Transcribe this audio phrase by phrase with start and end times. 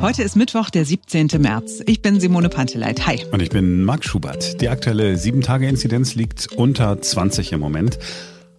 [0.00, 1.28] Heute ist Mittwoch, der 17.
[1.38, 1.82] März.
[1.86, 3.04] Ich bin Simone Panteleit.
[3.08, 3.20] Hi.
[3.32, 4.60] Und ich bin Marc Schubert.
[4.60, 7.98] Die aktuelle 7-Tage-Inzidenz liegt unter 20 im Moment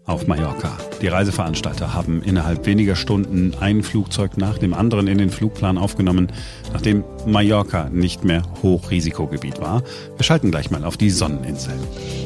[0.10, 0.78] auf Mallorca.
[1.02, 6.32] Die Reiseveranstalter haben innerhalb weniger Stunden ein Flugzeug nach dem anderen in den Flugplan aufgenommen,
[6.74, 9.84] nachdem Mallorca nicht mehr Hochrisikogebiet war.
[10.18, 11.74] Wir schalten gleich mal auf die Sonneninsel.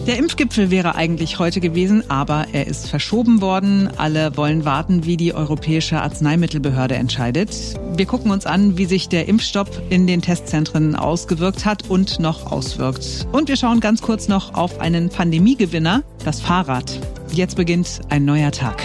[0.07, 3.89] Der Impfgipfel wäre eigentlich heute gewesen, aber er ist verschoben worden.
[3.97, 7.51] Alle wollen warten, wie die Europäische Arzneimittelbehörde entscheidet.
[7.95, 12.51] Wir gucken uns an, wie sich der Impfstopp in den Testzentren ausgewirkt hat und noch
[12.51, 13.27] auswirkt.
[13.31, 16.99] Und wir schauen ganz kurz noch auf einen Pandemiegewinner, das Fahrrad.
[17.33, 18.83] Jetzt beginnt ein neuer Tag.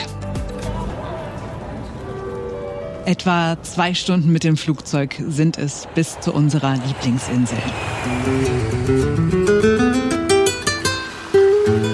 [3.04, 7.58] Etwa zwei Stunden mit dem Flugzeug sind es bis zu unserer Lieblingsinsel.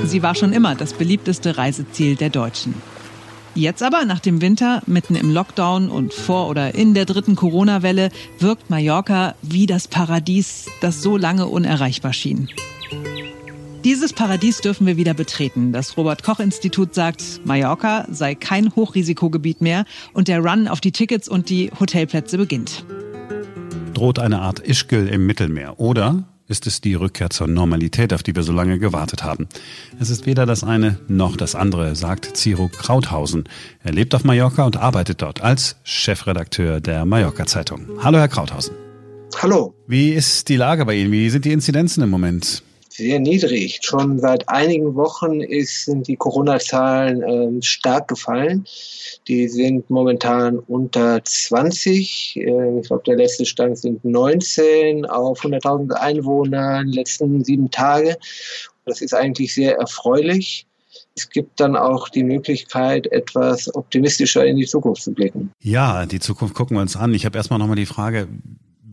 [0.04, 2.74] Sie war schon immer das beliebteste Reiseziel der Deutschen.
[3.56, 8.10] Jetzt aber, nach dem Winter, mitten im Lockdown und vor oder in der dritten Corona-Welle,
[8.38, 12.48] wirkt Mallorca wie das Paradies, das so lange unerreichbar schien.
[13.84, 15.70] Dieses Paradies dürfen wir wieder betreten.
[15.70, 20.90] Das Robert Koch Institut sagt, Mallorca sei kein Hochrisikogebiet mehr und der Run auf die
[20.90, 22.86] Tickets und die Hotelplätze beginnt.
[23.92, 28.34] Droht eine Art Ischgl im Mittelmeer oder ist es die Rückkehr zur Normalität, auf die
[28.34, 29.48] wir so lange gewartet haben.
[30.00, 33.44] Es ist weder das eine noch das andere, sagt Ciro Krauthausen.
[33.82, 37.86] Er lebt auf Mallorca und arbeitet dort als Chefredakteur der Mallorca Zeitung.
[38.02, 38.74] Hallo, Herr Krauthausen.
[39.42, 39.74] Hallo.
[39.86, 41.12] Wie ist die Lage bei Ihnen?
[41.12, 42.62] Wie sind die Inzidenzen im Moment?
[42.96, 43.80] Sehr niedrig.
[43.82, 48.64] Schon seit einigen Wochen ist, sind die Corona-Zahlen äh, stark gefallen.
[49.26, 52.36] Die sind momentan unter 20.
[52.36, 57.70] Äh, ich glaube, der letzte Stand sind 19 auf 100.000 Einwohner in den letzten sieben
[57.70, 58.16] Tage.
[58.86, 60.66] Das ist eigentlich sehr erfreulich.
[61.16, 65.52] Es gibt dann auch die Möglichkeit, etwas optimistischer in die Zukunft zu blicken.
[65.60, 67.12] Ja, die Zukunft gucken wir uns an.
[67.14, 68.28] Ich habe erstmal nochmal die Frage,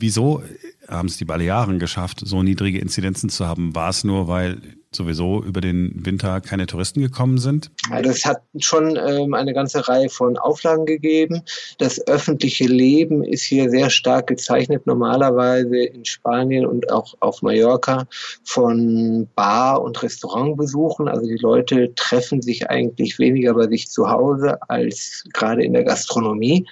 [0.02, 0.44] wieso
[0.88, 3.74] haben es die Balearen geschafft, so niedrige Inzidenzen zu haben?
[3.76, 4.62] War es nur, weil
[4.94, 7.72] sowieso über den Winter keine Touristen gekommen sind?
[7.90, 11.44] Also es hat schon ähm, eine ganze Reihe von Auflagen gegeben.
[11.78, 18.06] Das öffentliche Leben ist hier sehr stark gezeichnet, normalerweise in Spanien und auch auf Mallorca
[18.44, 21.08] von Bar- und Restaurantbesuchen.
[21.08, 25.86] Also die Leute treffen sich eigentlich weniger bei sich zu Hause als gerade in der
[25.86, 26.68] Gastronomie.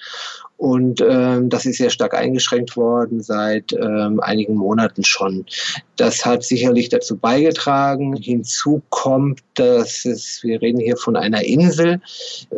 [0.59, 5.45] Und ähm, das ist sehr stark eingeschränkt worden seit ähm, einigen Monaten schon.
[5.95, 8.17] Das hat sicherlich dazu beigetragen.
[8.17, 12.01] Hinzu kommt, dass es, wir reden hier von einer Insel.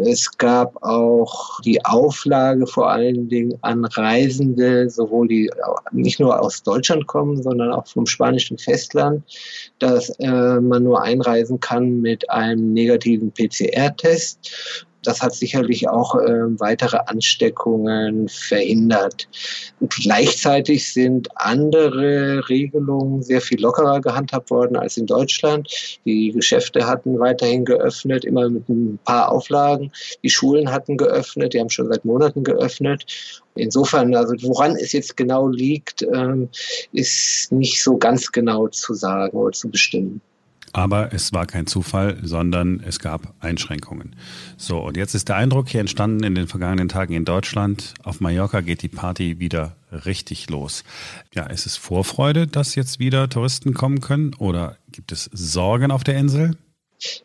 [0.04, 5.52] Es gab auch die Auflage vor allen Dingen an Reisende, sowohl die
[5.92, 9.24] nicht nur aus Deutschland kommen, sondern auch vom spanischen Festland,
[9.78, 16.60] dass äh, man nur einreisen kann mit einem negativen PCR-Test das hat sicherlich auch äh,
[16.60, 19.28] weitere Ansteckungen verhindert.
[19.82, 25.70] Gleichzeitig sind andere Regelungen sehr viel lockerer gehandhabt worden als in Deutschland.
[26.06, 29.92] Die Geschäfte hatten weiterhin geöffnet, immer mit ein paar Auflagen.
[30.24, 33.06] Die Schulen hatten geöffnet, die haben schon seit Monaten geöffnet.
[33.56, 36.50] Insofern, also woran es jetzt genau liegt, ähm,
[36.94, 40.22] ist nicht so ganz genau zu sagen oder zu bestimmen.
[40.74, 44.16] Aber es war kein Zufall, sondern es gab Einschränkungen.
[44.58, 47.94] So, und jetzt ist der Eindruck hier entstanden in den vergangenen Tagen in Deutschland.
[48.04, 50.84] Auf Mallorca geht die Party wieder richtig los.
[51.34, 54.34] Ja, ist es Vorfreude, dass jetzt wieder Touristen kommen können?
[54.36, 56.56] Oder gibt es Sorgen auf der Insel?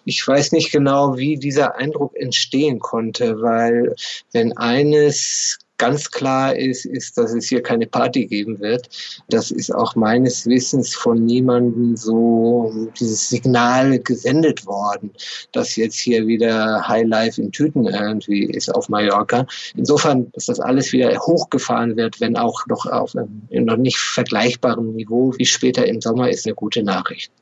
[0.04, 3.94] Ich weiß nicht genau, wie dieser Eindruck entstehen konnte, weil
[4.32, 8.88] wenn eines ganz klar ist, ist, dass es hier keine Party geben wird.
[9.28, 15.10] Das ist auch meines Wissens von niemandem so dieses Signal gesendet worden,
[15.52, 19.46] dass jetzt hier wieder High Life in Tüten irgendwie ist auf Mallorca.
[19.76, 24.94] Insofern, dass das alles wieder hochgefahren wird, wenn auch noch auf einem noch nicht vergleichbaren
[24.94, 27.32] Niveau wie später im Sommer, ist eine gute Nachricht.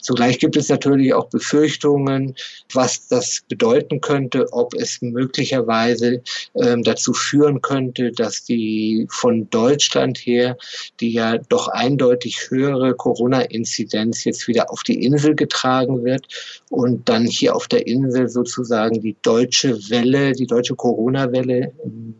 [0.00, 2.34] Zugleich gibt es natürlich auch Befürchtungen,
[2.72, 6.22] was das bedeuten könnte, ob es möglicherweise
[6.54, 10.56] ähm, dazu führen könnte, dass die von Deutschland her,
[11.00, 16.26] die ja doch eindeutig höhere Corona-Inzidenz jetzt wieder auf die Insel getragen wird
[16.70, 21.72] und dann hier auf der Insel sozusagen die deutsche Welle, die deutsche Corona-Welle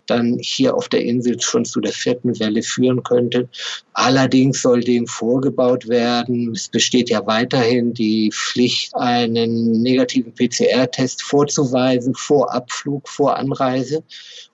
[0.06, 3.48] dann hier auf der Insel schon zu der vierten Welle führen könnte.
[3.92, 6.52] Allerdings soll dem vorgebaut werden.
[6.52, 14.02] Es besteht ja weiter weiterhin die Pflicht, einen negativen PCR-Test vorzuweisen vor Abflug, vor Anreise.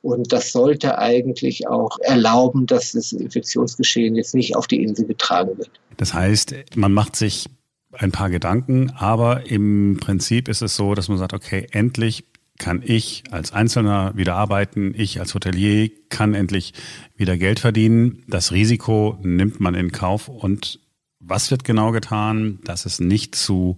[0.03, 5.57] Und das sollte eigentlich auch erlauben, dass das Infektionsgeschehen jetzt nicht auf die Insel getragen
[5.59, 5.71] wird.
[5.99, 7.47] Das heißt, man macht sich
[7.93, 12.25] ein paar Gedanken, aber im Prinzip ist es so, dass man sagt, okay, endlich
[12.59, 16.75] kann ich als Einzelner wieder arbeiten, ich als Hotelier kann endlich
[17.17, 18.23] wieder Geld verdienen.
[18.29, 20.80] Das Risiko nimmt man in Kauf und
[21.21, 23.77] was wird genau getan, dass es nicht zu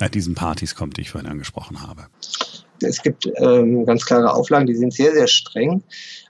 [0.00, 2.06] na, diesen Partys kommt, die ich vorhin angesprochen habe?
[2.80, 5.82] Es gibt ähm, ganz klare Auflagen, die sind sehr, sehr streng.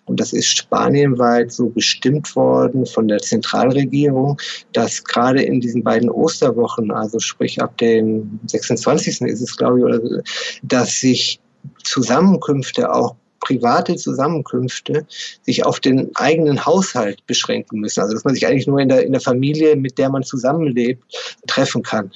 [0.04, 4.38] Und das ist spanienweit so bestimmt worden von der Zentralregierung,
[4.72, 9.20] dass gerade in diesen beiden Osterwochen, also sprich ab dem 26.
[9.22, 10.22] ist es, glaube ich, oder,
[10.62, 11.40] dass sich
[11.84, 15.04] Zusammenkünfte auch private Zusammenkünfte
[15.42, 18.00] sich auf den eigenen Haushalt beschränken müssen.
[18.00, 21.02] Also dass man sich eigentlich nur in der, in der Familie, mit der man zusammenlebt,
[21.46, 22.10] treffen kann.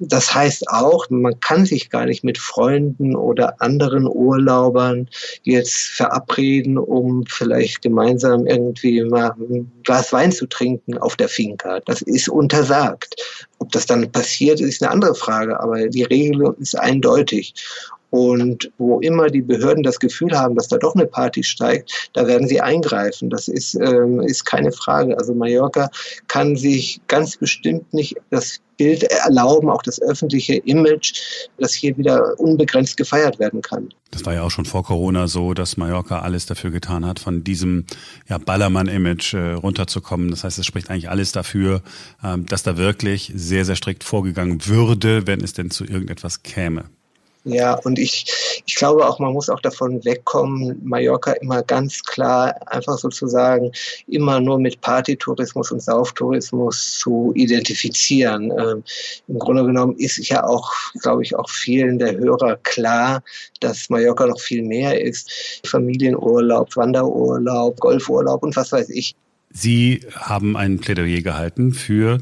[0.00, 5.08] Das heißt auch, man kann sich gar nicht mit Freunden oder anderen Urlaubern
[5.44, 11.80] jetzt verabreden, um vielleicht gemeinsam irgendwie mal ein Glas Wein zu trinken auf der Finca.
[11.80, 13.14] Das ist untersagt.
[13.60, 17.54] Ob das dann passiert, ist eine andere Frage, aber die Regelung ist eindeutig.
[18.12, 22.26] Und wo immer die Behörden das Gefühl haben, dass da doch eine Party steigt, da
[22.26, 23.30] werden sie eingreifen.
[23.30, 25.16] Das ist, ähm, ist keine Frage.
[25.16, 25.88] Also Mallorca
[26.28, 31.14] kann sich ganz bestimmt nicht das Bild erlauben, auch das öffentliche Image,
[31.56, 33.88] dass hier wieder unbegrenzt gefeiert werden kann.
[34.10, 37.44] Das war ja auch schon vor Corona so, dass Mallorca alles dafür getan hat, von
[37.44, 37.86] diesem
[38.28, 40.30] ja, Ballermann-Image äh, runterzukommen.
[40.30, 41.80] Das heißt, es spricht eigentlich alles dafür,
[42.22, 46.84] ähm, dass da wirklich sehr, sehr strikt vorgegangen würde, wenn es denn zu irgendetwas käme.
[47.44, 52.54] Ja, und ich, ich glaube auch, man muss auch davon wegkommen, Mallorca immer ganz klar
[52.68, 53.72] einfach sozusagen
[54.06, 58.52] immer nur mit Partytourismus und Sauftourismus zu identifizieren.
[58.56, 58.84] Ähm,
[59.26, 63.24] Im Grunde genommen ist ja auch, glaube ich, auch vielen der Hörer klar,
[63.58, 65.60] dass Mallorca noch viel mehr ist.
[65.66, 69.16] Familienurlaub, Wanderurlaub, Golfurlaub und was weiß ich.
[69.50, 72.18] Sie haben ein Plädoyer gehalten für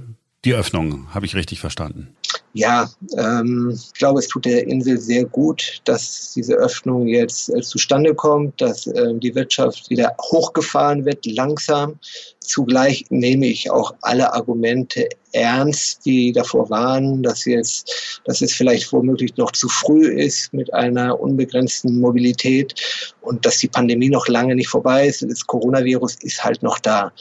[0.47, 2.17] die Öffnung, habe ich richtig verstanden?
[2.53, 7.61] Ja, ähm, ich glaube, es tut der Insel sehr gut, dass diese Öffnung jetzt äh,
[7.61, 11.99] zustande kommt, dass äh, die Wirtschaft wieder hochgefahren wird, langsam.
[12.41, 18.93] Zugleich nehme ich auch alle Argumente ernst, die davor waren, dass jetzt, dass es vielleicht
[18.93, 22.75] womöglich noch zu früh ist mit einer unbegrenzten Mobilität
[23.21, 25.23] und dass die Pandemie noch lange nicht vorbei ist.
[25.23, 27.13] Das Coronavirus ist halt noch da.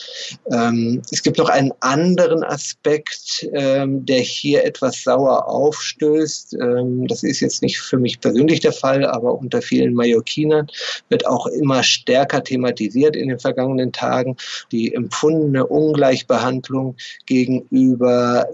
[0.51, 6.55] Ähm, es gibt noch einen anderen Aspekt, ähm, der hier etwas sauer aufstößt.
[6.55, 10.67] Ähm, das ist jetzt nicht für mich persönlich der Fall, aber unter vielen Mallorquinern
[11.09, 14.35] wird auch immer stärker thematisiert in den vergangenen Tagen.
[14.71, 16.95] Die empfundene Ungleichbehandlung
[17.25, 17.98] gegenüber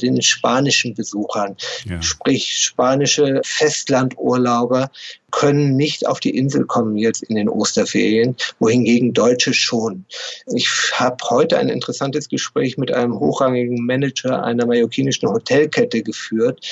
[0.01, 1.55] den spanischen Besuchern,
[1.85, 2.01] ja.
[2.01, 4.89] sprich spanische Festlandurlauber,
[5.31, 10.05] können nicht auf die Insel kommen jetzt in den Osterferien, wohingegen Deutsche schon.
[10.47, 16.65] Ich habe heute ein interessantes Gespräch mit einem hochrangigen Manager einer mallorquinischen Hotelkette geführt,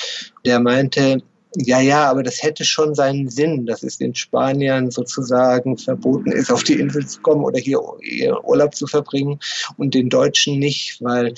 [0.45, 1.21] der meinte,
[1.55, 6.51] ja, ja, aber das hätte schon seinen Sinn, dass es den Spaniern sozusagen verboten ist,
[6.51, 7.79] auf die Insel zu kommen oder hier
[8.43, 9.39] Urlaub zu verbringen
[9.77, 11.33] und den Deutschen nicht, weil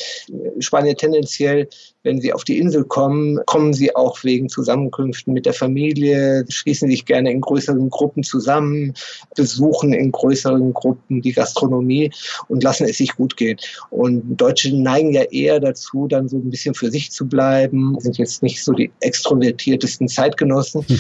[0.60, 1.68] Spanier tendenziell
[2.06, 6.90] wenn sie auf die Insel kommen, kommen sie auch wegen Zusammenkünften mit der Familie, schließen
[6.90, 8.94] sich gerne in größeren Gruppen zusammen,
[9.36, 12.12] besuchen in größeren Gruppen die Gastronomie
[12.48, 13.58] und lassen es sich gut gehen.
[13.90, 18.20] Und Deutsche neigen ja eher dazu, dann so ein bisschen für sich zu bleiben, sind
[18.20, 20.88] jetzt nicht so die extrovertiertesten Zeitgenossen.
[20.88, 21.00] Hm.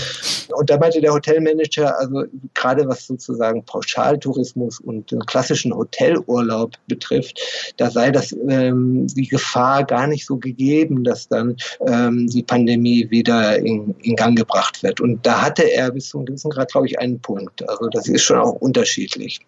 [0.57, 2.23] Und da meinte der Hotelmanager, also
[2.55, 7.39] gerade was sozusagen Pauschaltourismus und den klassischen Hotelurlaub betrifft,
[7.77, 11.55] da sei das ähm, die Gefahr gar nicht so gegeben, erleben, dass dann
[11.87, 15.01] ähm, die Pandemie wieder in, in Gang gebracht wird.
[15.01, 17.67] Und da hatte er bis zu einem gewissen Grad, glaube ich, einen Punkt.
[17.67, 19.39] Also das ist schon auch unterschiedlich.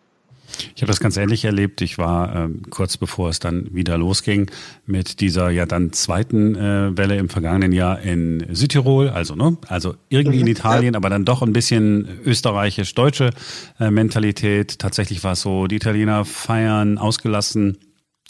[0.76, 1.82] Ich habe das ganz ähnlich erlebt.
[1.82, 4.50] Ich war ähm, kurz bevor es dann wieder losging
[4.86, 9.96] mit dieser ja dann zweiten äh, Welle im vergangenen Jahr in Südtirol, also ne, also
[10.08, 10.52] irgendwie in mhm.
[10.52, 13.32] Italien, aber dann doch ein bisschen österreichisch-deutsche
[13.80, 14.80] äh, Mentalität.
[14.80, 17.78] Tatsächlich war es so, die Italiener feiern ausgelassen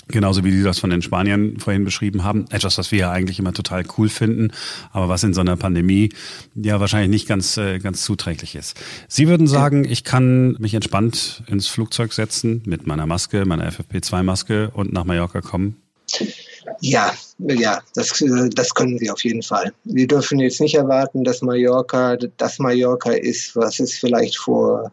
[0.09, 2.45] Genauso wie Sie das von den Spaniern vorhin beschrieben haben.
[2.49, 4.51] Etwas, was wir ja eigentlich immer total cool finden,
[4.91, 6.09] aber was in so einer Pandemie
[6.55, 8.79] ja wahrscheinlich nicht ganz, äh, ganz zuträglich ist.
[9.07, 14.69] Sie würden sagen, ich kann mich entspannt ins Flugzeug setzen mit meiner Maske, meiner FFP2-Maske
[14.71, 15.75] und nach Mallorca kommen?
[16.81, 19.71] Ja, ja, das, das können sie auf jeden Fall.
[19.83, 24.91] Wir dürfen jetzt nicht erwarten, dass Mallorca das Mallorca ist, was es vielleicht vor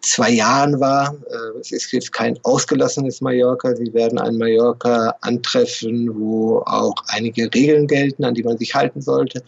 [0.00, 1.14] zwei Jahren war.
[1.30, 3.74] Äh, es ist jetzt kein ausgelassenes Mallorca.
[3.74, 9.00] Sie werden ein Mallorca antreffen, wo auch einige Regeln gelten, an die man sich halten
[9.00, 9.42] sollte.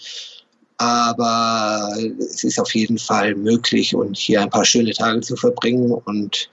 [0.78, 5.90] Aber es ist auf jeden Fall möglich und hier ein paar schöne Tage zu verbringen
[5.90, 6.48] und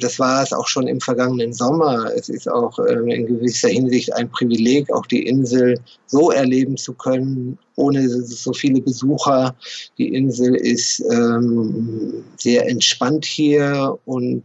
[0.00, 2.10] Das war es auch schon im vergangenen Sommer.
[2.14, 6.92] Es ist auch ähm, in gewisser Hinsicht ein Privileg, auch die Insel so erleben zu
[6.92, 9.54] können, ohne so viele Besucher.
[9.98, 14.42] Die Insel ist ähm, sehr entspannt hier und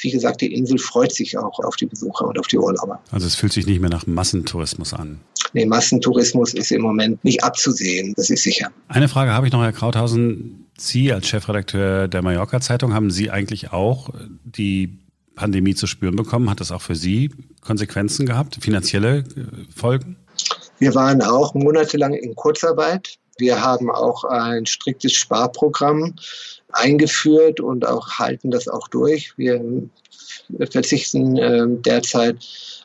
[0.00, 2.98] wie gesagt, die Insel freut sich auch auf die Besucher und auf die Urlauber.
[3.10, 5.20] Also es fühlt sich nicht mehr nach Massentourismus an.
[5.52, 8.70] Nee, Massentourismus ist im Moment nicht abzusehen, das ist sicher.
[8.88, 10.59] Eine Frage habe ich noch, Herr Krauthausen.
[10.80, 14.10] Sie als Chefredakteur der Mallorca-Zeitung, haben Sie eigentlich auch
[14.44, 14.98] die
[15.34, 16.50] Pandemie zu spüren bekommen?
[16.50, 19.24] Hat das auch für Sie Konsequenzen gehabt, finanzielle äh,
[19.74, 20.16] Folgen?
[20.78, 23.18] Wir waren auch monatelang in Kurzarbeit.
[23.38, 26.14] Wir haben auch ein striktes Sparprogramm
[26.72, 29.36] eingeführt und auch halten das auch durch.
[29.36, 29.62] Wir
[30.70, 32.36] verzichten äh, derzeit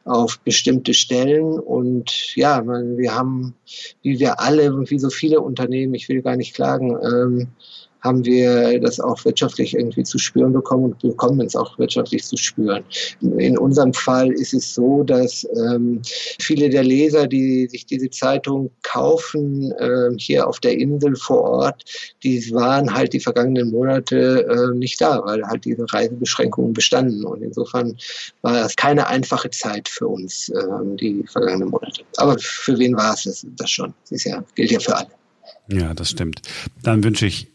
[0.05, 3.55] auf bestimmte Stellen und ja, wir haben,
[4.03, 7.47] wie wir alle, wie so viele Unternehmen, ich will gar nicht klagen, ähm,
[8.05, 12.37] haben wir das auch wirtschaftlich irgendwie zu spüren bekommen und bekommen es auch wirtschaftlich zu
[12.37, 12.83] spüren.
[13.21, 16.01] In unserem Fall ist es so, dass ähm,
[16.39, 21.83] viele der Leser, die sich diese Zeitung kaufen, äh, hier auf der Insel vor Ort,
[22.23, 27.25] die waren halt die vergangenen Monate äh, nicht da, weil halt diese Reisebeschränkungen bestanden.
[27.25, 27.97] Und insofern
[28.43, 30.61] war es keine einfache Zeit für uns, äh,
[31.01, 32.03] die vergangenen Monate.
[32.17, 33.93] Aber für wen war es das schon?
[34.03, 35.07] Das ist ja, gilt ja für alle.
[35.67, 36.41] Ja, das stimmt.
[36.83, 37.54] Dann wünsche ich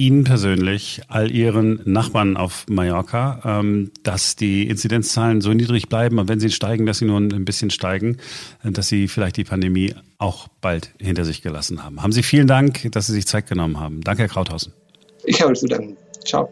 [0.00, 6.26] Ihnen persönlich, all Ihren Nachbarn auf Mallorca, ähm, dass die Inzidenzzahlen so niedrig bleiben und
[6.26, 8.16] wenn sie steigen, dass sie nur ein bisschen steigen,
[8.64, 12.02] äh, dass Sie vielleicht die Pandemie auch bald hinter sich gelassen haben.
[12.02, 14.00] Haben Sie vielen Dank, dass Sie sich Zeit genommen haben.
[14.00, 14.72] Danke, Herr Krauthausen.
[15.24, 15.98] Ich habe zu danken.
[16.24, 16.50] Ciao.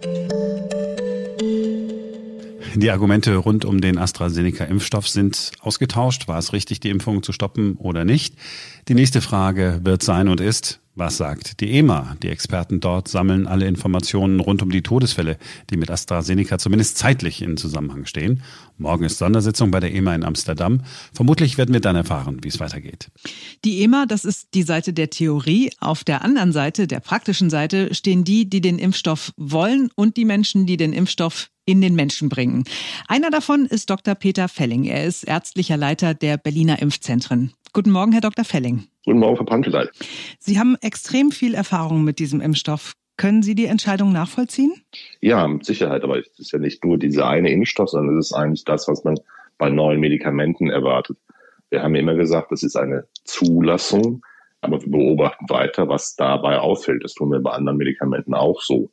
[2.75, 6.29] Die Argumente rund um den AstraZeneca-Impfstoff sind ausgetauscht.
[6.29, 8.35] War es richtig, die Impfung zu stoppen oder nicht?
[8.89, 12.17] Die nächste Frage wird sein und ist, was sagt die EMA?
[12.23, 15.39] Die Experten dort sammeln alle Informationen rund um die Todesfälle,
[15.71, 18.43] die mit AstraZeneca zumindest zeitlich in Zusammenhang stehen.
[18.77, 20.83] Morgen ist Sondersitzung bei der EMA in Amsterdam.
[21.13, 23.11] Vermutlich werden wir dann erfahren, wie es weitergeht.
[23.65, 25.71] Die EMA, das ist die Seite der Theorie.
[25.81, 30.25] Auf der anderen Seite, der praktischen Seite, stehen die, die den Impfstoff wollen und die
[30.25, 32.65] Menschen, die den Impfstoff in den Menschen bringen.
[33.09, 34.15] Einer davon ist Dr.
[34.15, 34.85] Peter Felling.
[34.85, 37.53] Er ist ärztlicher Leiter der Berliner Impfzentren.
[37.75, 38.45] Guten Morgen, Herr Dr.
[38.45, 38.89] Felling.
[39.09, 39.89] Guten Morgen, Frau Panteleit.
[40.39, 42.93] Sie haben extrem viel Erfahrung mit diesem Impfstoff.
[43.17, 44.75] Können Sie die Entscheidung nachvollziehen?
[45.23, 46.05] Ja, mit Sicherheit.
[46.05, 49.05] Aber es ist ja nicht nur dieser eine Impfstoff, sondern es ist eigentlich das, was
[49.05, 49.19] man
[49.57, 51.17] bei neuen Medikamenten erwartet.
[51.71, 54.21] Wir haben ja immer gesagt, das ist eine Zulassung,
[54.61, 57.03] aber wir beobachten weiter, was dabei auffällt.
[57.03, 58.91] Das tun wir bei anderen Medikamenten auch so.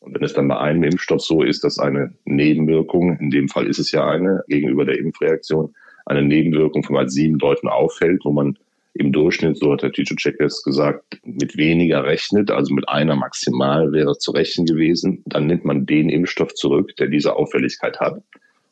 [0.00, 3.66] Und wenn es dann bei einem Impfstoff so ist, dass eine Nebenwirkung, in dem Fall
[3.66, 5.74] ist es ja eine, gegenüber der Impfreaktion,
[6.04, 8.58] eine Nebenwirkung von mal sieben Leuten auffällt, wo man
[8.98, 13.92] im Durchschnitt, so hat der Teacher Checkers gesagt, mit weniger rechnet, also mit einer maximal
[13.92, 18.22] wäre zu rechnen gewesen, dann nimmt man den Impfstoff zurück, der diese Auffälligkeit hat,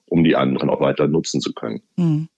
[0.06, 1.80] um die anderen auch weiter nutzen zu können.
[1.96, 2.28] Mhm.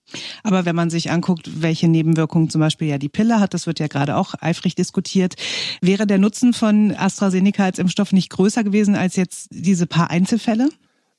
[0.43, 3.79] Aber wenn man sich anguckt, welche Nebenwirkungen zum Beispiel ja die Pille hat, das wird
[3.79, 5.35] ja gerade auch eifrig diskutiert,
[5.83, 10.69] wäre der Nutzen von AstraZeneca als Impfstoff nicht größer gewesen als jetzt diese paar Einzelfälle?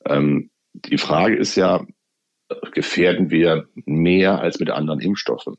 [0.06, 1.86] Ähm, die Frage ist ja,
[2.74, 5.58] gefährden wir mehr als mit anderen Impfstoffen.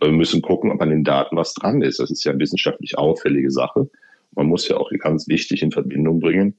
[0.00, 1.98] Wir müssen gucken, ob an den Daten was dran ist.
[2.00, 3.88] Das ist ja eine wissenschaftlich auffällige Sache.
[4.34, 6.56] Man muss ja auch ganz wichtig in Verbindung bringen,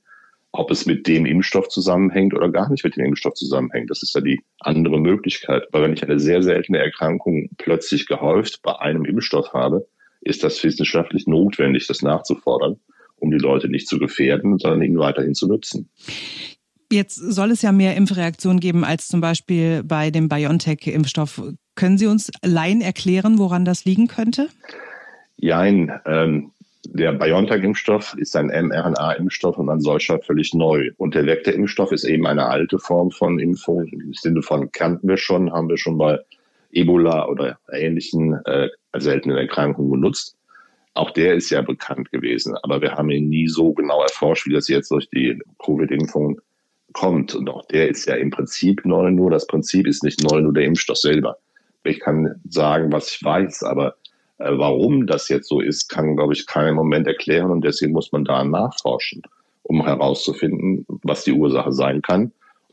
[0.52, 3.90] ob es mit dem Impfstoff zusammenhängt oder gar nicht mit dem Impfstoff zusammenhängt.
[3.90, 5.68] Das ist ja die andere Möglichkeit.
[5.72, 9.88] Weil wenn ich eine sehr seltene Erkrankung plötzlich gehäuft bei einem Impfstoff habe,
[10.22, 12.78] ist das wissenschaftlich notwendig, das nachzufordern,
[13.18, 15.90] um die Leute nicht zu gefährden, sondern ihn weiterhin zu nutzen.
[16.92, 21.42] Jetzt soll es ja mehr Impfreaktionen geben als zum Beispiel bei dem BioNTech-Impfstoff.
[21.78, 24.50] Können Sie uns Laien erklären, woran das liegen könnte?
[25.38, 25.94] Jein.
[26.06, 26.52] Ähm,
[26.86, 30.90] der BioNTech-Impfstoff ist ein mRNA-Impfstoff und ein solcher völlig neu.
[30.98, 33.86] Und der Vektor-Impfstoff ist eben eine alte Form von Impfung.
[33.88, 36.18] Im Sinne von kannten wir schon, haben wir schon bei
[36.72, 40.36] Ebola oder ähnlichen äh, seltenen Erkrankungen benutzt.
[40.96, 44.54] Auch der ist ja bekannt gewesen, aber wir haben ihn nie so genau erforscht, wie
[44.54, 46.42] das jetzt durch die Covid-Impfung
[46.94, 47.36] kommt.
[47.36, 50.54] Und auch der ist ja im Prinzip neu, nur das Prinzip ist nicht neu, nur
[50.54, 51.38] der Impfstoff selber.
[51.88, 53.96] Ich kann sagen, was ich weiß, aber
[54.38, 57.52] äh, warum das jetzt so ist, kann, glaube ich, keiner im Moment erklären.
[57.52, 59.22] Und deswegen muss man da nachforschen,
[59.64, 62.32] um herauszufinden, was die Ursache sein kann.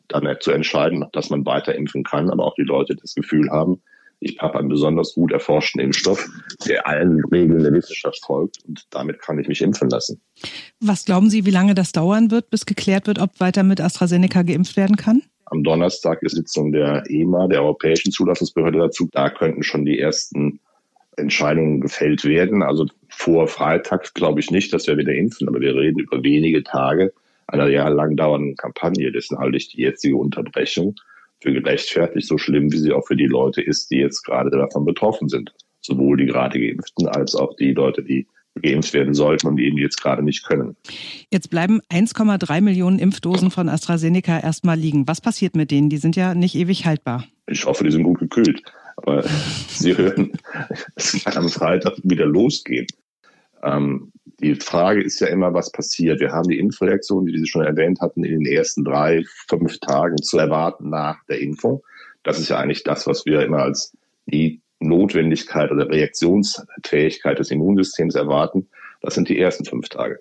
[0.08, 3.80] Dann zu entscheiden, dass man weiter impfen kann, aber auch die Leute das Gefühl haben,
[4.20, 6.26] ich habe einen besonders gut erforschten Impfstoff,
[6.66, 10.20] der allen Regeln der Wissenschaft folgt und damit kann ich mich impfen lassen.
[10.80, 14.42] Was glauben Sie, wie lange das dauern wird, bis geklärt wird, ob weiter mit AstraZeneca
[14.42, 15.22] geimpft werden kann?
[15.46, 19.08] Am Donnerstag ist Sitzung der EMA, der Europäischen Zulassungsbehörde dazu.
[19.12, 20.60] Da könnten schon die ersten
[21.16, 22.62] Entscheidungen gefällt werden.
[22.62, 26.62] Also vor Freitag glaube ich nicht, dass wir wieder impfen, aber wir reden über wenige
[26.62, 27.12] Tage.
[27.46, 29.12] einer jahrelang dauernden Kampagne.
[29.12, 30.94] Dessen halte ich die jetzige Unterbrechung
[31.40, 34.86] für gerechtfertigt, so schlimm wie sie auch für die Leute ist, die jetzt gerade davon
[34.86, 35.52] betroffen sind.
[35.82, 38.26] Sowohl die gerade Geimpften als auch die Leute, die
[38.62, 40.76] geimpft werden sollten und eben jetzt gerade nicht können.
[41.30, 45.08] Jetzt bleiben 1,3 Millionen Impfdosen von AstraZeneca erstmal liegen.
[45.08, 45.88] Was passiert mit denen?
[45.88, 47.24] Die sind ja nicht ewig haltbar.
[47.46, 48.62] Ich hoffe, die sind gut gekühlt.
[48.96, 49.24] Aber
[49.68, 50.32] Sie hören,
[50.94, 52.86] es kann am Freitag wieder losgehen.
[53.62, 56.20] Ähm, die Frage ist ja immer, was passiert.
[56.20, 60.18] Wir haben die Impfreaktion, die Sie schon erwähnt hatten, in den ersten drei, fünf Tagen
[60.18, 61.82] zu erwarten nach der Impfung.
[62.22, 63.96] Das ist ja eigentlich das, was wir immer als
[64.26, 68.68] die Notwendigkeit oder Reaktionsfähigkeit des Immunsystems erwarten.
[69.00, 70.18] Das sind die ersten fünf Tage.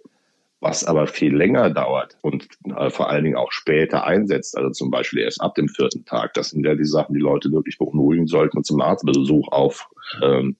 [0.59, 4.91] Was aber viel länger dauert und äh, vor allen Dingen auch später einsetzt, also zum
[4.91, 8.27] Beispiel erst ab dem vierten Tag, das sind ja die Sachen, die Leute wirklich beunruhigen
[8.27, 10.55] sollten und zum Arztbesuch auffordern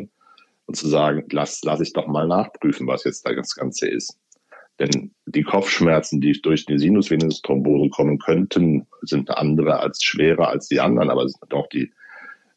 [0.00, 0.08] ähm,
[0.66, 4.18] und zu sagen, lass, lass ich doch mal nachprüfen, was jetzt da das Ganze ist.
[4.78, 10.80] Denn die Kopfschmerzen, die durch die Sinusvenenthrombose kommen könnten, sind andere als schwerer als die
[10.80, 11.90] anderen, aber auch die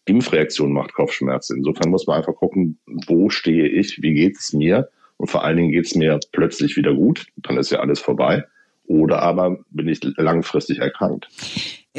[0.10, 1.58] Impfreaktion macht Kopfschmerzen.
[1.58, 5.58] Insofern muss man einfach gucken, wo stehe ich, wie geht es mir und vor allen
[5.58, 8.46] Dingen geht es mir plötzlich wieder gut, dann ist ja alles vorbei.
[8.88, 11.30] Oder aber bin ich langfristig erkrankt.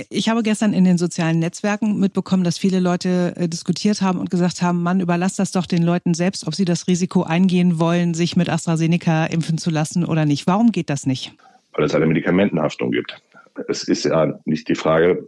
[0.09, 4.31] Ich habe gestern in den sozialen Netzwerken mitbekommen, dass viele Leute äh, diskutiert haben und
[4.31, 8.15] gesagt haben, man überlasst das doch den Leuten selbst, ob sie das Risiko eingehen wollen,
[8.15, 10.47] sich mit AstraZeneca impfen zu lassen oder nicht.
[10.47, 11.33] Warum geht das nicht?
[11.73, 13.21] Weil es eine Medikamentenhaftung gibt.
[13.69, 15.27] Es ist ja nicht die Frage,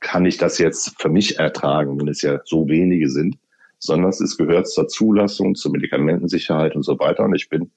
[0.00, 3.36] kann ich das jetzt für mich ertragen, wenn es ja so wenige sind,
[3.78, 7.24] sondern es gehört zur Zulassung, zur Medikamentensicherheit und so weiter.
[7.24, 7.70] Und ich bin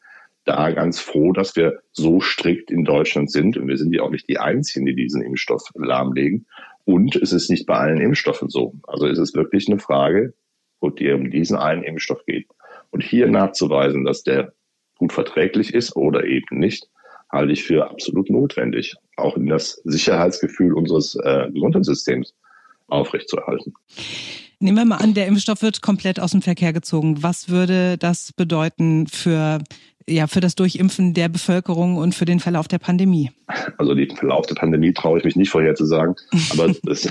[0.45, 3.57] da ganz froh, dass wir so strikt in Deutschland sind.
[3.57, 6.47] Und wir sind ja auch nicht die Einzigen, die diesen Impfstoff lahmlegen.
[6.85, 8.73] Und es ist nicht bei allen Impfstoffen so.
[8.87, 10.33] Also es ist wirklich eine Frage,
[10.79, 12.47] wo die um diesen einen Impfstoff geht.
[12.89, 14.53] Und hier nachzuweisen, dass der
[14.97, 16.89] gut verträglich ist oder eben nicht,
[17.31, 22.33] halte ich für absolut notwendig, auch in das Sicherheitsgefühl unseres äh, Gesundheitssystems
[22.87, 23.73] aufrechtzuerhalten.
[24.61, 27.23] Nehmen wir mal an, der Impfstoff wird komplett aus dem Verkehr gezogen.
[27.23, 29.59] Was würde das bedeuten für,
[30.05, 33.31] ja, für das Durchimpfen der Bevölkerung und für den Verlauf der Pandemie?
[33.77, 36.15] Also den Verlauf der Pandemie traue ich mich nicht vorherzusagen.
[36.51, 37.07] Aber es,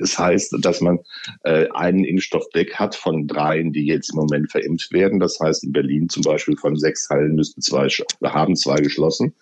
[0.00, 0.98] es heißt, dass man
[1.44, 5.20] äh, einen Impfstoff weg hat von dreien, die jetzt im Moment verimpft werden.
[5.20, 7.86] Das heißt, in Berlin zum Beispiel von sechs Hallen müssten zwei,
[8.24, 9.34] haben zwei geschlossen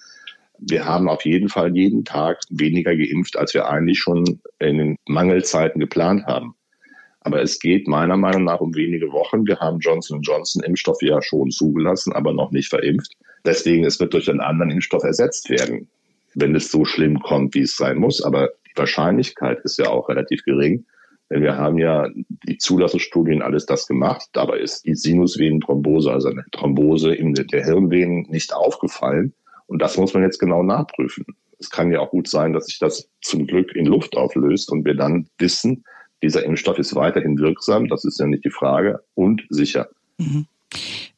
[0.58, 4.96] wir haben auf jeden Fall jeden Tag weniger geimpft, als wir eigentlich schon in den
[5.06, 6.54] Mangelzeiten geplant haben.
[7.20, 9.46] Aber es geht meiner Meinung nach um wenige Wochen.
[9.46, 13.14] Wir haben Johnson Johnson Impfstoff ja schon zugelassen, aber noch nicht verimpft.
[13.44, 15.88] Deswegen, es wird durch einen anderen Impfstoff ersetzt werden,
[16.34, 18.22] wenn es so schlimm kommt, wie es sein muss.
[18.22, 20.86] Aber die Wahrscheinlichkeit ist ja auch relativ gering.
[21.28, 22.08] Denn wir haben ja
[22.46, 24.28] die Zulassungsstudien alles das gemacht.
[24.32, 29.34] Dabei ist die Sinusvenenthrombose, also eine Thrombose in der Hirnvenen, nicht aufgefallen.
[29.66, 31.24] Und das muss man jetzt genau nachprüfen.
[31.59, 34.85] Es kann ja auch gut sein, dass sich das zum Glück in Luft auflöst und
[34.85, 35.85] wir dann wissen,
[36.22, 39.88] dieser Impfstoff ist weiterhin wirksam, das ist ja nicht die Frage, und sicher.
[40.18, 40.46] Mhm.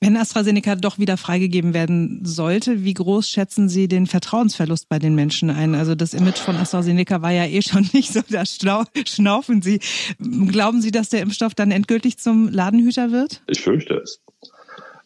[0.01, 5.15] Wenn AstraZeneca doch wieder freigegeben werden sollte, wie groß schätzen Sie den Vertrauensverlust bei den
[5.15, 5.75] Menschen ein?
[5.75, 9.81] Also das Image von AstraZeneca war ja eh schon nicht so, da schnaufen Sie.
[10.19, 13.43] Glauben Sie, dass der Impfstoff dann endgültig zum Ladenhüter wird?
[13.49, 14.23] Ich fürchte es.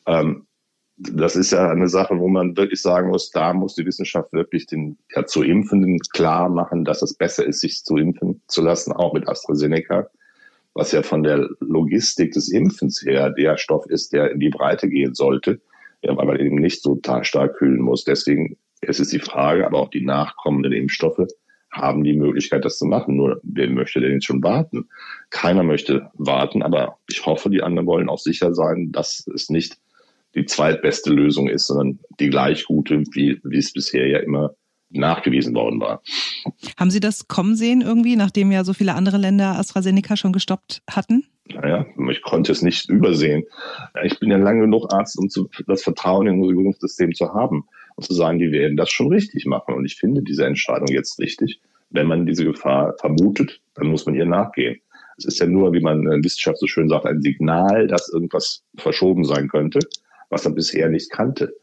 [0.07, 0.47] Ähm,
[0.97, 4.67] das ist ja eine Sache, wo man wirklich sagen muss, da muss die Wissenschaft wirklich
[4.67, 8.93] den ja, zu Impfenden klar machen, dass es besser ist, sich zu impfen zu lassen,
[8.93, 10.09] auch mit AstraZeneca,
[10.75, 14.89] was ja von der Logistik des Impfens her der Stoff ist, der in die Breite
[14.89, 15.61] gehen sollte,
[16.03, 18.05] ja, weil man eben nicht so stark kühlen muss.
[18.05, 21.27] Deswegen ist es die Frage, aber auch die nachkommenden Impfstoffe
[21.71, 23.17] haben die Möglichkeit, das zu machen.
[23.17, 24.89] Nur wer möchte denn jetzt schon warten?
[25.31, 29.79] Keiner möchte warten, aber ich hoffe, die anderen wollen auch sicher sein, dass es nicht
[30.35, 34.55] die zweitbeste Lösung ist, sondern die gleich gute, wie, wie es bisher ja immer
[34.91, 36.03] nachgewiesen worden war.
[36.77, 40.83] Haben Sie das kommen sehen irgendwie, nachdem ja so viele andere Länder AstraZeneca schon gestoppt
[40.91, 41.25] hatten?
[41.53, 43.45] Naja, ich konnte es nicht übersehen.
[44.05, 47.65] Ich bin ja lange genug Arzt, um zu, das Vertrauen in unser Gesundheitssystem zu haben
[47.97, 49.75] und zu sagen, die werden das schon richtig machen.
[49.75, 51.61] Und ich finde diese Entscheidung jetzt richtig.
[51.91, 54.81] Wenn man diese Gefahr vermutet, dann muss man ihr nachgehen.
[55.19, 58.65] Es ist ja nur, wie man in Wissenschaft so schön sagt, ein Signal, dass irgendwas
[58.77, 59.81] verschoben sein könnte
[60.33, 61.55] was er bisher nicht kannte.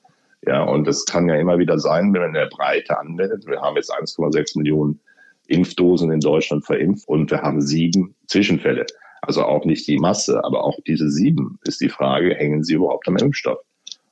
[0.46, 3.46] Ja, und es kann ja immer wieder sein, wenn man in der Breite anwendet.
[3.46, 5.02] Wir haben jetzt 1,6 Millionen
[5.48, 8.86] Impfdosen in Deutschland verimpft und wir haben sieben Zwischenfälle.
[9.22, 13.08] Also auch nicht die Masse, aber auch diese sieben ist die Frage, hängen sie überhaupt
[13.08, 13.58] am Impfstoff?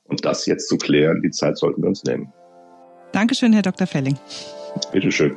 [0.04, 2.32] Und das jetzt zu klären, die Zeit sollten wir uns nehmen.
[3.12, 3.86] Dankeschön, Herr Dr.
[3.86, 4.18] Felling.
[4.92, 5.34] Bitteschön.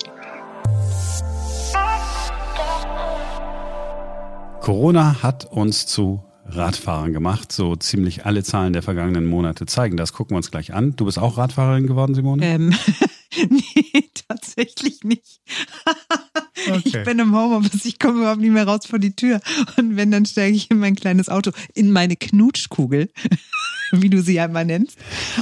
[4.61, 6.23] Corona hat uns zu
[6.55, 7.51] Radfahrern gemacht.
[7.51, 10.13] So ziemlich alle Zahlen der vergangenen Monate zeigen das.
[10.13, 10.95] Gucken wir uns gleich an.
[10.95, 12.45] Du bist auch Radfahrerin geworden, Simone?
[12.45, 12.73] Ähm,
[13.49, 15.41] nee, tatsächlich nicht.
[16.69, 16.81] Okay.
[16.85, 19.41] Ich bin im Homeoffice, ich komme überhaupt nicht mehr raus vor die Tür.
[19.77, 23.09] Und wenn, dann steige ich in mein kleines Auto, in meine Knutschkugel,
[23.91, 24.97] wie du sie ja immer nennst.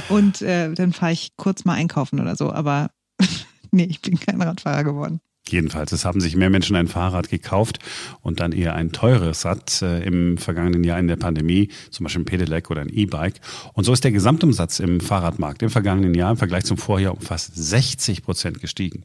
[0.08, 2.50] Und äh, dann fahre ich kurz mal einkaufen oder so.
[2.50, 2.90] Aber
[3.70, 5.20] nee, ich bin kein Radfahrer geworden.
[5.48, 7.78] Jedenfalls, es haben sich mehr Menschen ein Fahrrad gekauft
[8.20, 12.22] und dann eher ein teures Rad äh, im vergangenen Jahr in der Pandemie, zum Beispiel
[12.22, 13.40] ein Pedelec oder ein E-Bike.
[13.72, 17.20] Und so ist der Gesamtumsatz im Fahrradmarkt im vergangenen Jahr im Vergleich zum Vorjahr um
[17.20, 19.04] fast 60 Prozent gestiegen.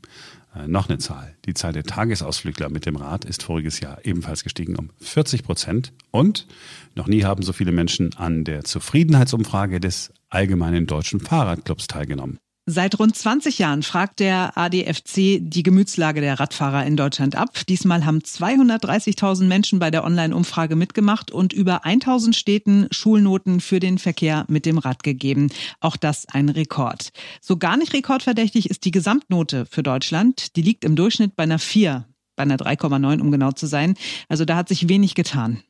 [0.56, 1.36] Äh, noch eine Zahl.
[1.46, 5.94] Die Zahl der Tagesausflügler mit dem Rad ist voriges Jahr ebenfalls gestiegen um 40 Prozent.
[6.12, 6.48] Und
[6.96, 12.40] noch nie haben so viele Menschen an der Zufriedenheitsumfrage des Allgemeinen Deutschen Fahrradclubs teilgenommen.
[12.68, 17.52] Seit rund 20 Jahren fragt der ADFC die Gemütslage der Radfahrer in Deutschland ab.
[17.70, 24.00] Diesmal haben 230.000 Menschen bei der Online-Umfrage mitgemacht und über 1.000 Städten Schulnoten für den
[24.00, 25.52] Verkehr mit dem Rad gegeben.
[25.80, 27.12] Auch das ein Rekord.
[27.40, 30.56] So gar nicht rekordverdächtig ist die Gesamtnote für Deutschland.
[30.56, 33.94] Die liegt im Durchschnitt bei einer 4, bei einer 3,9 um genau zu sein.
[34.28, 35.62] Also da hat sich wenig getan.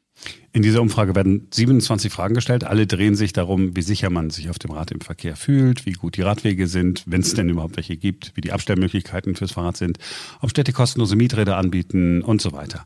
[0.56, 2.64] In dieser Umfrage werden 27 Fragen gestellt.
[2.64, 5.92] Alle drehen sich darum, wie sicher man sich auf dem Rad im Verkehr fühlt, wie
[5.92, 9.76] gut die Radwege sind, wenn es denn überhaupt welche gibt, wie die Abstellmöglichkeiten fürs Fahrrad
[9.76, 9.98] sind,
[10.40, 12.86] ob Städte kostenlose Mieträder anbieten und so weiter.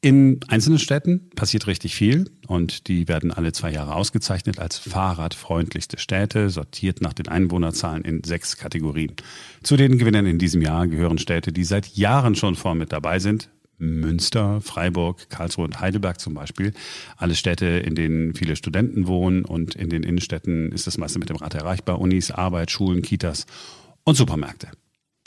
[0.00, 5.98] In einzelnen Städten passiert richtig viel und die werden alle zwei Jahre ausgezeichnet als fahrradfreundlichste
[5.98, 9.12] Städte, sortiert nach den Einwohnerzahlen in sechs Kategorien.
[9.62, 13.18] Zu den Gewinnern in diesem Jahr gehören Städte, die seit Jahren schon vorn mit dabei
[13.18, 13.50] sind,
[13.80, 16.72] Münster, Freiburg, Karlsruhe und Heidelberg zum Beispiel.
[17.16, 21.30] Alle Städte, in denen viele Studenten wohnen und in den Innenstädten ist das meiste mit
[21.30, 22.00] dem Rad erreichbar.
[22.00, 23.46] Unis, Arbeit, Schulen, Kitas
[24.04, 24.68] und Supermärkte.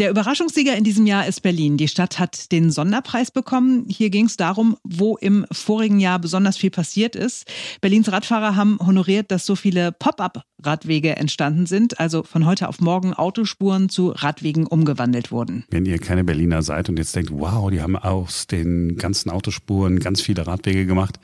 [0.04, 1.78] Der Überraschungssieger in diesem Jahr ist Berlin.
[1.78, 3.86] Die Stadt hat den Sonderpreis bekommen.
[3.88, 7.50] Hier ging es darum, wo im vorigen Jahr besonders viel passiert ist.
[7.80, 13.14] Berlins Radfahrer haben honoriert, dass so viele Pop-up-Radwege entstanden sind, also von heute auf morgen
[13.14, 15.64] Autospuren zu Radwegen umgewandelt wurden.
[15.70, 20.00] Wenn ihr keine Berliner seid und jetzt denkt, wow, die haben aus den ganzen Autospuren
[20.00, 21.18] ganz viele Radwege gemacht.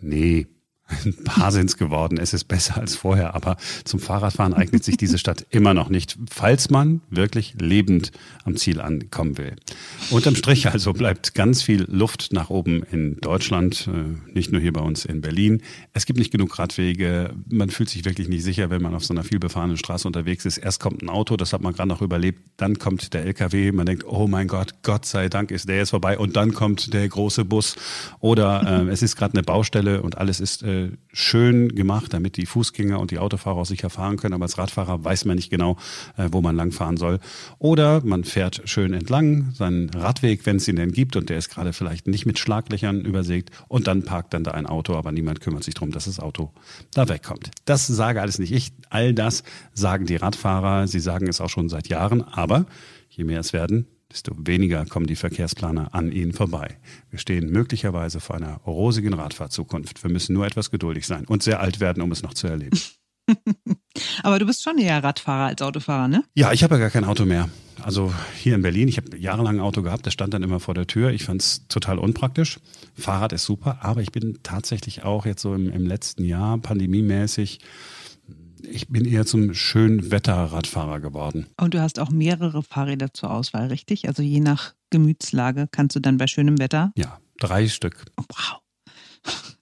[0.00, 0.48] Nee,
[1.04, 2.18] ein paar sind es geworden.
[2.18, 6.18] Es ist besser als vorher, aber zum Fahrradfahren eignet sich diese Stadt immer noch nicht,
[6.30, 8.12] falls man wirklich lebend
[8.44, 9.56] am Ziel ankommen will.
[10.10, 14.74] Unterm Strich also bleibt ganz viel Luft nach oben in Deutschland, äh, nicht nur hier
[14.74, 15.62] bei uns in Berlin.
[15.94, 17.34] Es gibt nicht genug Radwege.
[17.48, 20.58] Man fühlt sich wirklich nicht sicher, wenn man auf so einer vielbefahrenen Straße unterwegs ist.
[20.58, 22.40] Erst kommt ein Auto, das hat man gerade noch überlebt.
[22.58, 23.72] Dann kommt der LKW.
[23.72, 26.18] Man denkt, oh mein Gott, Gott sei Dank ist der jetzt vorbei.
[26.18, 27.76] Und dann kommt der große Bus.
[28.20, 30.73] Oder äh, es ist gerade eine Baustelle und alles ist äh,
[31.12, 34.34] schön gemacht, damit die Fußgänger und die Autofahrer auch sicher fahren können.
[34.34, 35.76] Aber als Radfahrer weiß man nicht genau,
[36.16, 37.20] äh, wo man langfahren soll.
[37.58, 41.50] Oder man fährt schön entlang, seinen Radweg, wenn es ihn denn gibt, und der ist
[41.50, 43.50] gerade vielleicht nicht mit Schlaglöchern übersägt.
[43.68, 46.52] Und dann parkt dann da ein Auto, aber niemand kümmert sich darum, dass das Auto
[46.92, 47.50] da wegkommt.
[47.64, 48.72] Das sage alles nicht ich.
[48.90, 50.88] All das sagen die Radfahrer.
[50.88, 52.22] Sie sagen es auch schon seit Jahren.
[52.22, 52.66] Aber
[53.08, 56.78] je mehr es werden, desto weniger kommen die Verkehrsplaner an ihnen vorbei.
[57.10, 60.04] Wir stehen möglicherweise vor einer rosigen Radfahrzukunft.
[60.04, 62.78] Wir müssen nur etwas geduldig sein und sehr alt werden, um es noch zu erleben.
[64.22, 66.24] Aber du bist schon eher Radfahrer als Autofahrer, ne?
[66.34, 67.48] Ja, ich habe ja gar kein Auto mehr.
[67.82, 70.74] Also hier in Berlin, ich habe jahrelang ein Auto gehabt, das stand dann immer vor
[70.74, 71.10] der Tür.
[71.10, 72.60] Ich fand es total unpraktisch.
[72.94, 77.58] Fahrrad ist super, aber ich bin tatsächlich auch jetzt so im, im letzten Jahr pandemiemäßig
[78.70, 81.46] ich bin eher zum schönen Wetterradfahrer geworden.
[81.60, 84.08] Und du hast auch mehrere Fahrräder zur Auswahl, richtig?
[84.08, 86.92] Also je nach Gemütslage kannst du dann bei schönem Wetter?
[86.96, 88.04] Ja, drei Stück.
[88.16, 88.60] Oh, wow.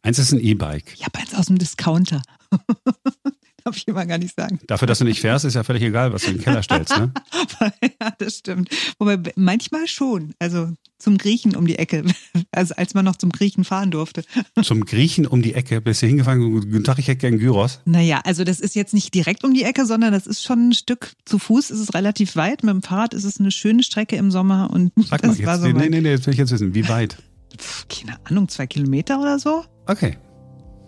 [0.02, 0.94] Eins ist ein E-Bike.
[0.94, 2.22] Ich habe eins aus dem Discounter.
[3.64, 4.58] Darf ich immer gar nicht sagen.
[4.66, 6.96] Dafür, dass du nicht fährst, ist ja völlig egal, was du in den Keller stellst,
[6.96, 7.12] ne?
[8.00, 8.70] ja, das stimmt.
[8.98, 10.34] Wobei manchmal schon.
[10.38, 12.04] Also zum Griechen um die Ecke.
[12.54, 14.24] Also als man noch zum Griechen fahren durfte.
[14.62, 15.80] Zum Griechen um die Ecke?
[15.80, 16.52] Bist du hingefahren?
[16.52, 17.80] Guten Tag, ich hätte gern Gyros.
[17.86, 20.72] Naja, also das ist jetzt nicht direkt um die Ecke, sondern das ist schon ein
[20.74, 22.62] Stück zu Fuß, ist es relativ weit.
[22.62, 24.70] Mit dem Fahrrad ist es eine schöne Strecke im Sommer.
[24.70, 27.16] Und Sag mal, jetzt, so nee, nee, nee, jetzt will ich jetzt wissen, wie weit?
[27.56, 29.64] Pff, keine Ahnung, zwei Kilometer oder so?
[29.86, 30.18] Okay.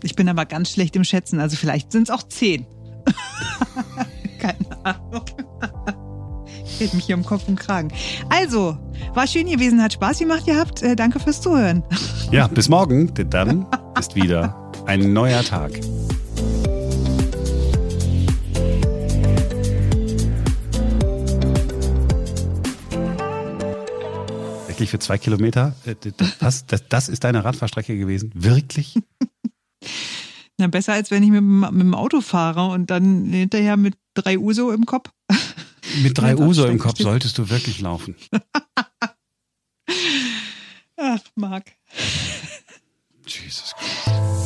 [0.05, 2.67] Ich bin aber ganz schlecht im Schätzen, also vielleicht sind es auch zehn.
[4.39, 5.25] Keine Ahnung.
[6.79, 7.91] Geht mich hier um Kopf und Kragen.
[8.29, 8.77] Also,
[9.15, 10.83] war schön gewesen, hat Spaß gemacht gehabt.
[10.83, 11.83] Äh, danke fürs Zuhören.
[12.31, 13.67] Ja, bis morgen, denn dann
[13.99, 15.73] ist wieder ein neuer Tag.
[24.67, 25.75] Wirklich für zwei Kilometer?
[25.87, 25.95] Äh,
[26.41, 28.33] das, das, das ist deine Radfahrstrecke gewesen?
[28.35, 28.99] Wirklich?
[30.65, 34.39] Na, besser als wenn ich mit, mit dem Auto fahre und dann hinterher mit drei
[34.39, 35.11] Uso im Kopf.
[36.03, 38.17] Mit drei Uso im Kopf solltest du wirklich laufen.
[40.97, 41.73] Ach, Marc.
[43.27, 44.44] Jesus Christ.